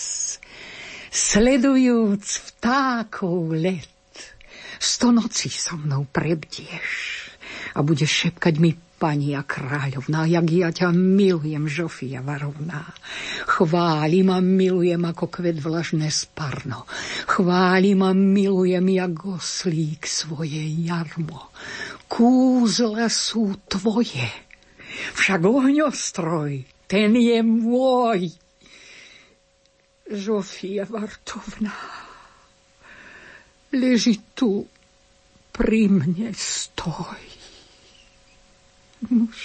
[1.09, 4.19] Sledujúc vtákov let,
[4.77, 7.31] sto nocí so mnou prebdieš
[7.75, 12.95] a budeš šepkať mi Pani a kráľovná, jak ja ťa milujem, Žofia varovná.
[13.43, 16.87] Chválim a milujem ako kvet vlažné sparno.
[17.27, 21.51] Chválim a milujem jak oslík svoje jarmo.
[22.07, 24.44] Kúzla sú tvoje
[25.15, 28.33] však ohňostroj, ten je môj.
[30.05, 32.05] Žofia Vartovná
[33.75, 34.63] leží tu
[35.51, 37.21] pri mne stoj.
[39.11, 39.41] Muž,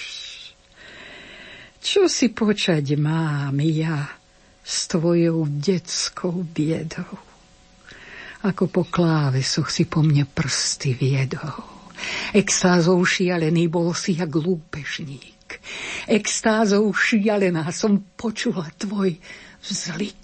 [1.83, 4.09] čo si počať mám ja
[4.63, 7.19] s tvojou detskou biedou?
[8.41, 11.61] Ako po klávesoch si po mne prsty viedol.
[12.33, 15.30] Extázou šialený bol si jak lúpežník
[16.07, 19.17] extázou šialená som počula tvoj
[19.61, 20.17] vzlik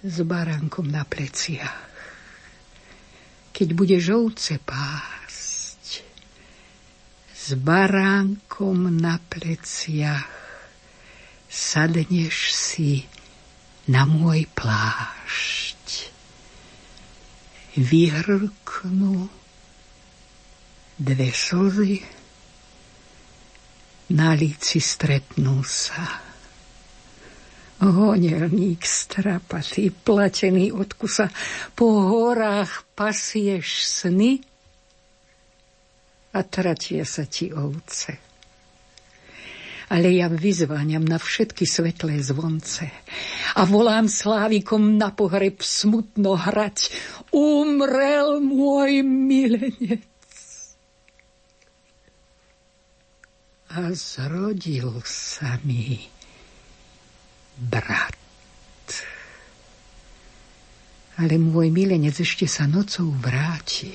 [0.00, 1.90] s baránkom na pleciach.
[3.52, 6.06] Keď bude žovce pásť,
[7.36, 10.40] s baránkom na pleciach
[11.50, 13.04] sadneš si
[13.90, 16.14] na môj plášť.
[17.74, 19.26] Vyhrknú
[21.00, 22.19] dve slzy
[24.10, 26.30] na líci stretnú sa.
[27.80, 31.32] Honelník strapatý, platený od kusa,
[31.72, 34.36] po horách pasieš sny
[36.36, 38.20] a tratie sa ti ovce.
[39.90, 42.86] Ale ja vyzváňam na všetky svetlé zvonce
[43.56, 46.94] a volám slávikom na pohreb smutno hrať.
[47.34, 50.09] Umrel môj milenec.
[53.70, 56.02] A zrodil sa mi
[57.54, 58.18] brat.
[61.20, 63.94] Ale môj milenec ešte sa nocou vráti.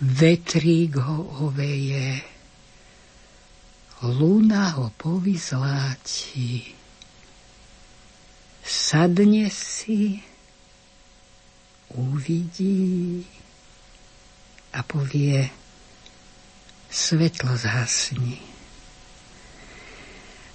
[0.00, 2.24] Vetrík ho oveje,
[4.00, 6.72] luna ho povyzláti.
[8.64, 10.16] Sadne si,
[11.92, 13.26] uvidí
[14.72, 15.59] a povie,
[16.90, 18.38] svetlo zhasni.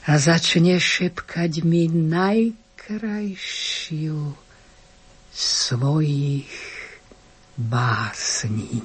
[0.06, 3.34] A začne šepkať mi najkrajšiu
[5.34, 6.54] svojich
[7.58, 8.84] básní.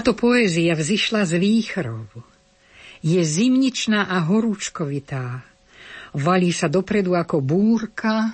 [0.00, 2.08] Táto poézia vzýšla z výchrov.
[3.04, 5.44] Je zimničná a horúčkovitá.
[6.16, 8.32] Valí sa dopredu ako búrka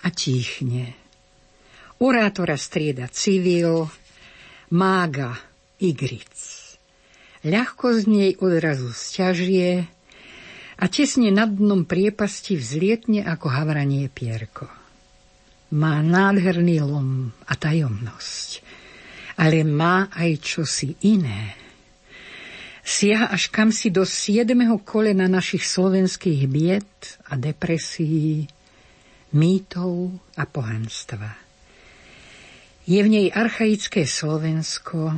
[0.00, 0.96] a tichne.
[2.00, 3.92] Orátora strieda civil,
[4.72, 5.36] mága
[5.84, 6.32] igric.
[7.44, 9.84] Ľahko z nej odrazu sťažie
[10.80, 14.64] a tesne nad dnom priepasti vzlietne ako havranie pierko.
[15.76, 18.69] Má nádherný lom a tajomnosť
[19.40, 21.56] ale má aj čosi iné.
[22.84, 26.92] Siaha až kam si do siedmeho kolena našich slovenských bied
[27.32, 28.44] a depresí,
[29.32, 31.32] mýtov a pohanstva.
[32.84, 35.16] Je v nej archaické Slovensko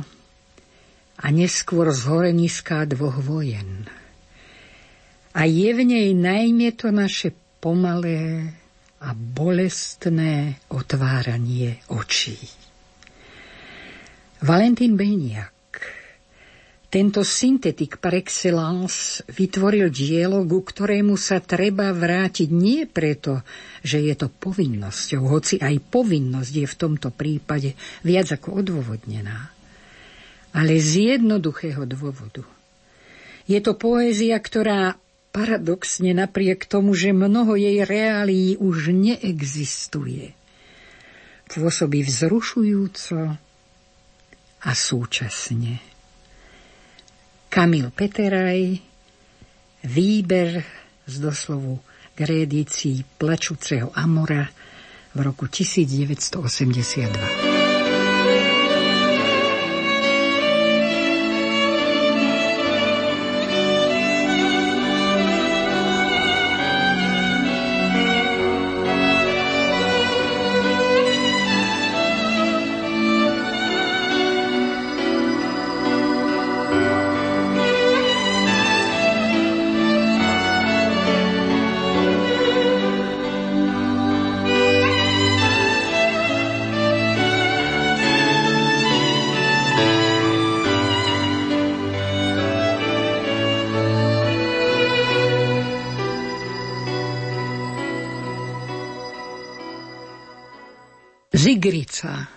[1.19, 3.89] a neskôr zhoreniská dvoch vojen.
[5.33, 8.53] A je v nej najmä to naše pomalé
[9.01, 12.37] a bolestné otváranie očí.
[14.43, 15.79] Valentín Beniak,
[16.91, 23.39] tento syntetik par excellence vytvoril dielo, ku ktorému sa treba vrátiť nie preto,
[23.87, 27.71] že je to povinnosťou, hoci aj povinnosť je v tomto prípade
[28.03, 29.47] viac ako odôvodnená,
[30.51, 32.43] ale z jednoduchého dôvodu.
[33.47, 34.99] Je to poézia, ktorá
[35.31, 40.35] paradoxne napriek tomu, že mnoho jej reálí už neexistuje,
[41.47, 43.39] pôsobí vzrušujúco,
[44.63, 45.83] a súčasne.
[47.51, 48.79] Kamil Peteraj,
[49.85, 50.63] výber
[51.05, 51.83] z doslovu
[52.13, 52.19] k
[53.17, 54.45] Plačúceho Amora
[55.13, 57.52] v roku 1982.
[101.63, 102.27] Zigrica.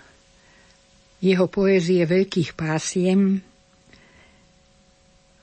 [1.19, 3.43] Jeho poézie veľkých pásiem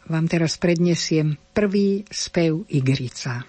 [0.08, 3.44] vám teraz prednesiem prvý spev Igrica.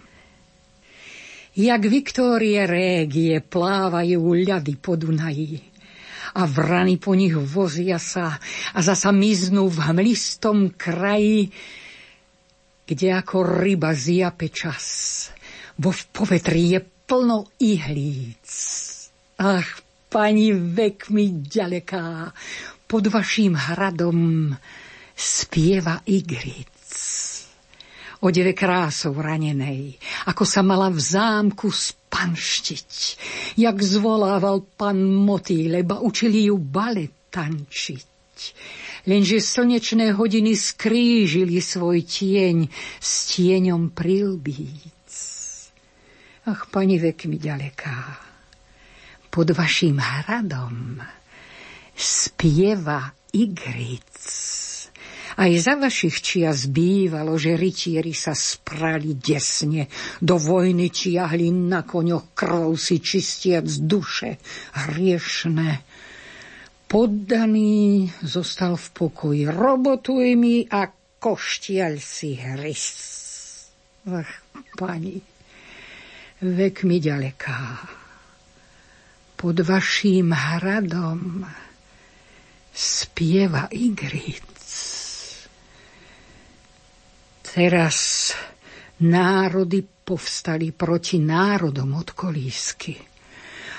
[1.54, 5.54] Jak Viktórie Régie plávajú ľady po Dunaji
[6.34, 8.34] a vrany po nich vozia sa
[8.74, 11.46] a zasa miznú v hmlistom kraji,
[12.82, 15.30] kde ako ryba zjape čas,
[15.78, 18.50] bo v povetri je plno ihlíc.
[19.38, 19.83] Ach,
[20.14, 22.30] pani vek mi ďaleká,
[22.86, 24.54] pod vaším hradom
[25.18, 26.70] spieva Igrit
[28.24, 30.00] odeve krásou ranenej,
[30.32, 32.90] ako sa mala v zámku spanštiť,
[33.60, 38.40] jak zvolával pan Motý, leba učili ju balet tančiť.
[39.04, 45.12] Lenže slnečné hodiny skrížili svoj tieň s tieňom prilbíc.
[46.48, 47.96] Ach, pani vek mi ďaleká,
[49.34, 51.02] pod vašim hradom
[51.98, 54.14] spieva Igric.
[55.34, 59.90] Aj za vašich čias bývalo, že rytieri sa sprali desne,
[60.22, 64.38] do vojny čiahli na koňoch krv si čistiac duše
[64.86, 65.82] hriešne.
[66.86, 70.86] Poddaný zostal v pokoji, robotuj mi a
[71.18, 72.86] koštiaľ si hrys.
[74.14, 74.30] Ach,
[74.78, 75.18] pani,
[76.38, 78.03] vek mi ďaleká.
[79.44, 81.44] Pod vaším hradom
[82.72, 84.40] spieva Igrit.
[87.44, 88.32] Teraz
[89.04, 92.96] národy povstali proti národom od kolísky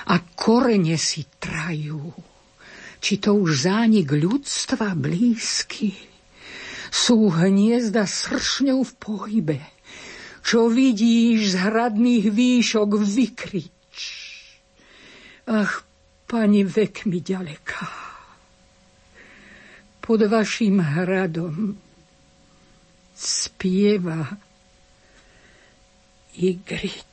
[0.06, 2.14] a korene si trajú.
[3.02, 5.98] Či to už zánik ľudstva blízky?
[6.94, 9.58] Sú hniezda sršňou v pohybe.
[10.46, 13.75] Čo vidíš z hradných výšok, vykrič.
[15.46, 15.86] Ach,
[16.26, 17.86] pani, vek mi ďaleká.
[20.02, 21.78] Pod vašim hradom
[23.14, 24.26] spieva
[26.34, 27.06] Igric.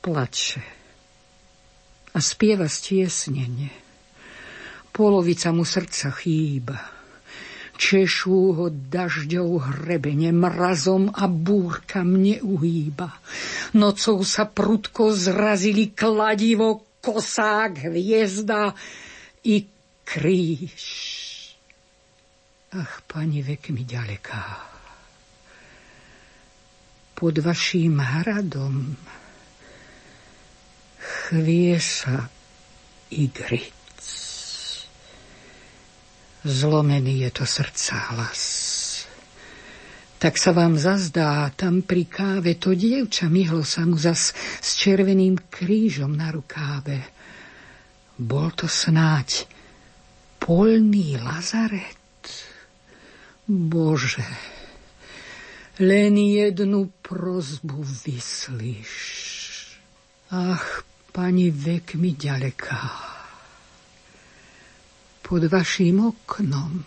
[0.00, 0.62] Plače
[2.16, 3.68] a spieva stiesnenie.
[4.88, 6.95] Polovica mu srdca chýba.
[7.76, 13.12] Češú ho dažďou hrebene, mrazom a búrkam neuhýba.
[13.76, 18.72] Nocou sa prudko zrazili kladivo, kosák, hviezda
[19.44, 19.68] i
[20.08, 20.84] kríž.
[22.72, 24.42] Ach, pani, vek mi ďaleká.
[27.16, 28.96] Pod vaším hradom
[31.00, 32.28] chvie sa
[33.08, 33.75] Igric.
[36.46, 38.42] Zlomený je to srdca hlas.
[40.16, 44.30] Tak sa vám zazdá, tam pri káve to dievča myhlo sa mu zas
[44.62, 47.02] s červeným krížom na rukáve.
[48.14, 49.42] Bol to snáď
[50.38, 52.30] polný Lazaret.
[53.50, 54.26] Bože,
[55.82, 58.94] len jednu prozbu vyslíš.
[60.30, 63.15] Ach, pani vek mi ďaleká.
[65.26, 66.86] Pod vašim oknom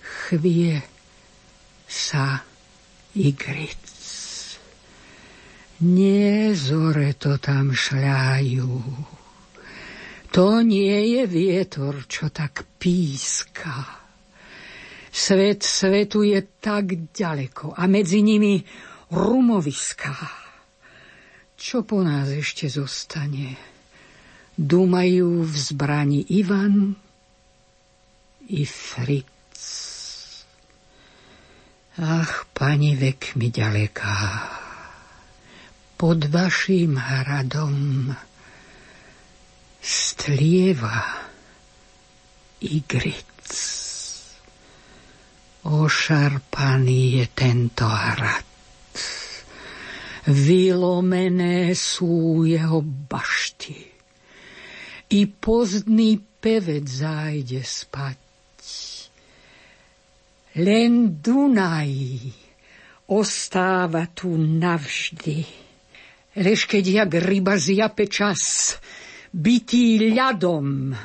[0.00, 0.80] chvie
[1.84, 2.40] sa
[3.12, 3.84] igric.
[5.84, 8.72] Nie zore to tam šľajú.
[10.32, 14.02] To nie je vietor, čo tak píska
[15.12, 18.64] Svet svetu je tak ďaleko a medzi nimi
[19.12, 20.16] rumoviská.
[21.52, 23.71] Čo po nás ešte zostane?
[24.52, 26.92] Dumajú v zbrani Ivan
[28.52, 29.64] i Fritz.
[31.96, 34.18] Ach, pani vek mi ďaleká,
[35.96, 38.12] pod vašim hradom
[39.80, 41.28] stlieva
[42.60, 43.28] Igrit.
[45.62, 48.48] Ošarpaný je tento hrad.
[50.26, 53.91] Vylomené sú jeho bašty.
[55.12, 58.18] I pozdný pevec zájde spať.
[60.56, 61.92] Len Dunaj
[63.12, 65.44] ostáva tu navždy.
[66.40, 68.76] Lež keď jak ryba zjape čas,
[69.36, 70.96] bytý ľadom,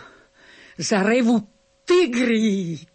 [0.79, 1.35] zarevu
[1.83, 2.87] tigrík,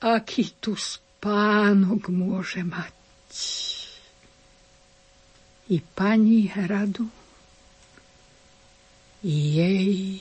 [0.00, 2.96] aký tu spánok môže mať.
[5.70, 7.19] I pani hradu,
[9.24, 10.20] i jej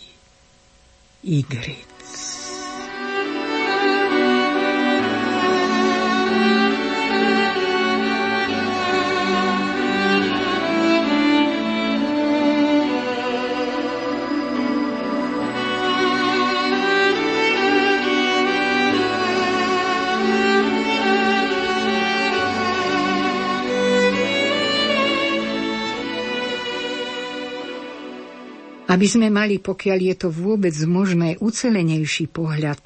[28.89, 32.81] Aby sme mali, pokiaľ je to vôbec možné, ucelenejší pohľad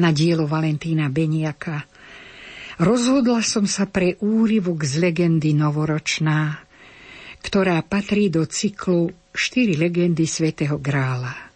[0.00, 1.84] na dielo Valentína Beniaka,
[2.80, 6.56] rozhodla som sa pre úryvok z legendy Novoročná,
[7.44, 11.52] ktorá patrí do cyklu Štyri legendy svätého Grála.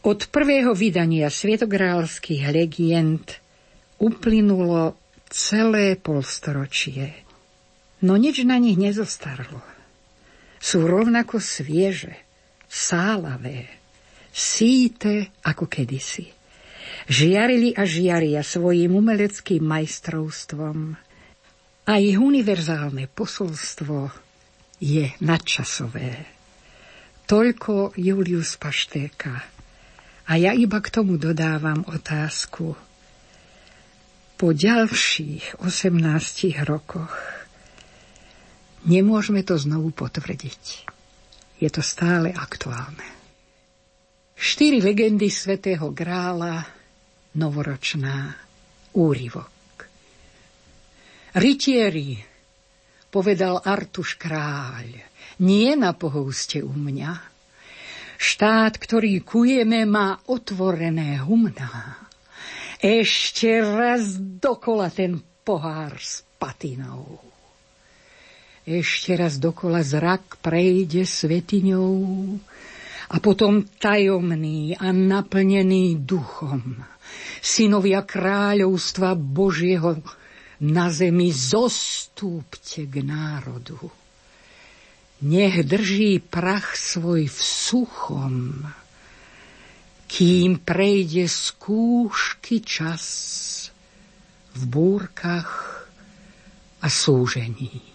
[0.00, 3.40] Od prvého vydania svetográlskych legend
[4.00, 4.96] uplynulo
[5.28, 7.24] celé polstoročie,
[8.04, 9.60] no nič na nich nezostarlo.
[10.60, 12.16] Sú rovnako svieže,
[12.70, 13.66] sálavé,
[14.30, 16.30] síte ako kedysi.
[17.10, 20.94] Žiarili a žiaria svojim umeleckým majstrovstvom
[21.90, 24.14] a ich univerzálne posolstvo
[24.78, 26.30] je nadčasové.
[27.26, 29.34] Toľko Julius Paštéka.
[30.30, 32.78] A ja iba k tomu dodávam otázku.
[34.38, 35.98] Po ďalších 18
[36.62, 37.10] rokoch
[38.86, 40.89] nemôžeme to znovu potvrdiť
[41.60, 43.04] je to stále aktuálne.
[44.32, 46.64] Štyri legendy svätého Grála,
[47.36, 48.32] novoročná
[48.96, 49.52] úryvok.
[51.36, 52.16] Rytieri,
[53.12, 54.88] povedal Artuš kráľ,
[55.44, 57.12] nie na pohouste u mňa.
[58.16, 62.00] Štát, ktorý kujeme, má otvorené humná.
[62.80, 67.29] Ešte raz dokola ten pohár s patinou.
[68.70, 71.90] Ešte raz dokola zrak prejde svetiňou
[73.10, 76.78] a potom tajomný a naplnený duchom.
[77.42, 79.98] Synovia kráľovstva Božieho
[80.62, 83.90] na zemi zostúpte k národu.
[85.26, 88.70] Nech drží prach svoj v suchom,
[90.06, 93.02] kým prejde skúšky čas
[94.54, 95.82] v búrkach
[96.78, 97.89] a súžení.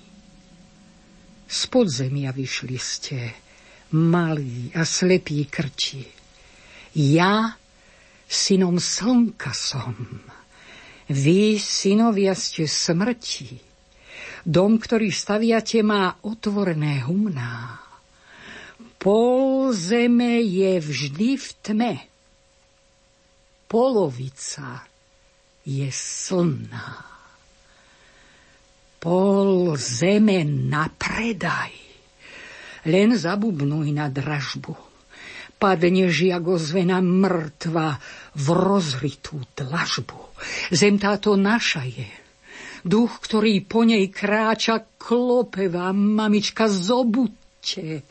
[1.46, 3.20] Z podzemia vyšli ste,
[3.94, 6.02] malí a slepí krči.
[6.98, 7.54] Ja
[8.26, 9.94] synom slnka som.
[11.06, 13.62] Vy, synovia, ste smrti.
[14.42, 17.78] Dom, ktorý staviate, má otvorené humná.
[18.98, 21.94] Pol zeme je vždy v tme.
[23.70, 24.82] Polovica
[25.62, 27.15] je slnná
[29.06, 31.70] pol zeme na predaj.
[32.90, 34.74] Len zabubnuj na dražbu.
[35.62, 38.02] Padne žiak ozvena mŕtva
[38.34, 40.18] v rozritú dlažbu.
[40.74, 42.10] Zem táto naša je.
[42.82, 48.06] Duch, ktorý po nej kráča, klopeva, mamička, zobuďte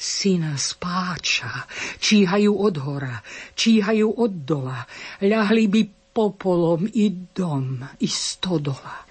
[0.00, 1.68] syna spáča.
[2.00, 3.20] Číhajú od hora,
[3.52, 4.80] číhajú od dola,
[5.20, 5.82] ľahli by
[6.12, 9.07] popolom i dom, i stodola.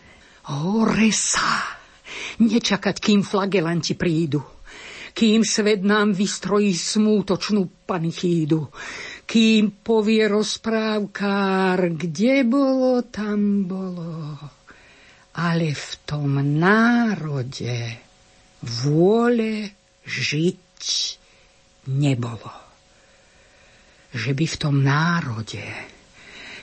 [0.47, 1.75] Hore sa!
[2.39, 4.39] Nečakať, kým flagelanti prídu.
[5.11, 8.69] Kým svet nám vystrojí smútočnú panichídu.
[9.27, 14.39] Kým povie rozprávkár, kde bolo, tam bolo.
[15.35, 17.97] Ale v tom národe
[18.63, 19.73] vôle
[20.07, 20.85] žiť
[21.91, 22.53] nebolo.
[24.15, 25.96] Že by v tom národe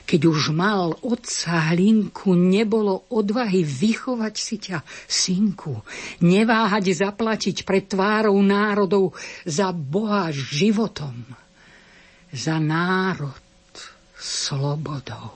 [0.05, 5.81] keď už mal otca hlinku, nebolo odvahy vychovať si ťa, synku,
[6.21, 9.17] neváhať zaplatiť pred tvárou národov
[9.49, 11.25] za Boha životom,
[12.29, 13.33] za národ
[14.13, 15.33] slobodou.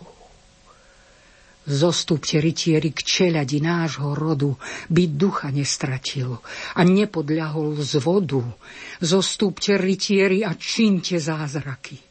[1.69, 4.57] Zostupte rytieri k čeľadi nášho rodu,
[4.89, 6.41] by ducha nestratil
[6.73, 8.41] a nepodľahol z vodu.
[9.01, 12.08] Zostupte rytieri a činte zázraky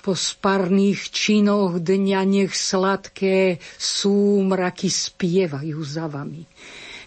[0.00, 6.44] po sparných činoch dňa nech sladké súmraky spievajú za vami.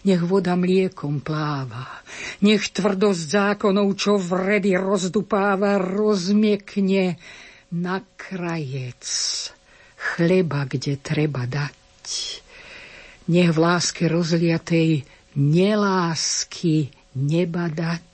[0.04, 2.04] Nech voda mliekom pláva,
[2.44, 7.16] nech tvrdosť zákonov, čo vredy rozdupáva, rozmiekne
[7.72, 9.02] na krajec
[9.96, 12.12] chleba, kde treba dať.
[13.32, 15.08] Nech v láske rozliatej
[15.40, 18.13] nelásky neba dať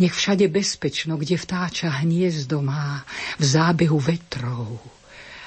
[0.00, 3.04] nech všade bezpečno, kde vtáča hniezdo má,
[3.36, 4.80] v zábehu vetrov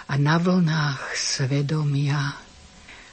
[0.07, 2.37] a na vlnách svedomia.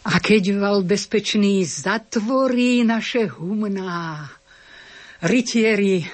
[0.04, 4.28] A keď val bezpečný zatvorí naše humná,
[5.24, 6.04] rytieri,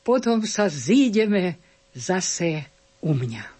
[0.00, 1.60] potom sa zídeme
[1.92, 2.64] zase
[3.04, 3.59] u mňa.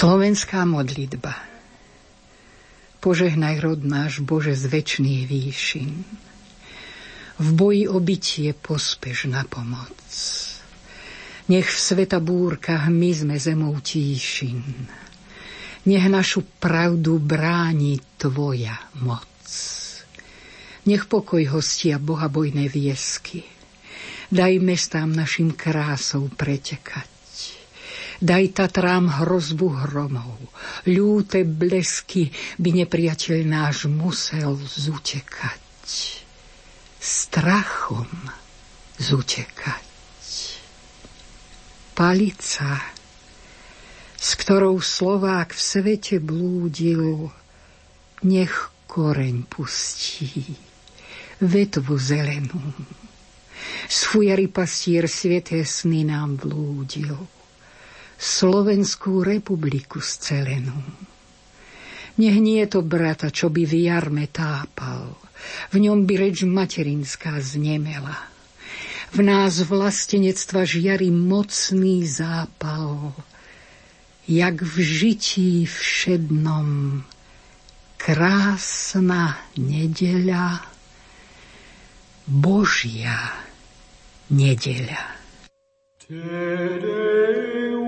[0.00, 1.36] Slovenská modlitba.
[3.04, 5.92] Požehnaj rod náš Bože z väčšných výšin.
[7.36, 10.00] V boji obytie pospeš na pomoc.
[11.52, 14.88] Nech v sveta búrkach my sme zemou tíšin.
[15.84, 19.36] Nech našu pravdu bráni Tvoja moc.
[20.88, 23.44] Nech pokoj hostia bohabojné viesky.
[24.32, 27.19] Daj mestám našim krásou pretekať
[28.20, 30.36] Daj Tatrám hrozbu hromov,
[30.84, 32.28] ľúte blesky
[32.60, 35.64] by nepriateľ náš musel zutekať.
[37.00, 38.12] Strachom
[39.00, 39.84] zutekať.
[41.96, 42.76] Palica,
[44.20, 47.32] s ktorou Slovák v svete blúdil,
[48.28, 48.52] nech
[48.84, 50.60] koreň pustí,
[51.40, 52.60] vetvu zelenú.
[53.88, 57.39] Z fujary pastier svieté sny nám blúdil
[58.20, 60.76] Slovenskú republiku scelenú.
[62.20, 65.16] Nech nie je to brata, čo by v jarme tápal,
[65.72, 68.28] v ňom by reč materinská znemela.
[69.16, 73.16] V nás vlastenectva žiari mocný zápal,
[74.28, 77.00] jak v žití všednom
[77.96, 80.60] krásna nedeľa,
[82.28, 83.34] Božia
[84.30, 85.18] nedeľa.
[85.98, 87.79] Tede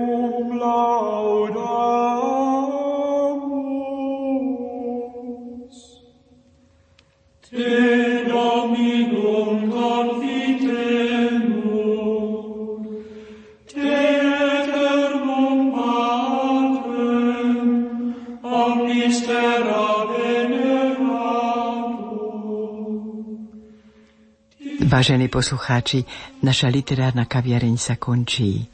[24.93, 26.05] Vážení poslucháči,
[26.45, 28.69] naša literárna kaviareň sa končí.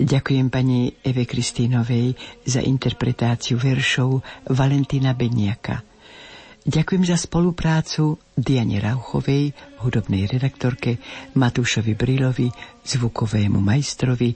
[0.00, 2.16] Ďakujem pani Eve Kristínovej
[2.48, 5.84] za interpretáciu veršov Valentína Beniaka.
[6.64, 9.52] Ďakujem za spoluprácu Diane Rauchovej,
[9.84, 10.96] hudobnej redaktorke,
[11.36, 12.48] Matúšovi Brilovi,
[12.80, 14.32] zvukovému majstrovi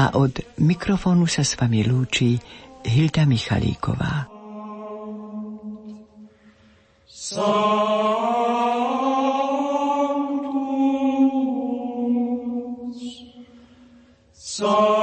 [0.00, 2.40] a od mikrofónu sa s vami lúči
[2.80, 4.32] Hilda Michalíková.
[7.04, 7.52] Sanctus,
[14.32, 15.01] Sanctus.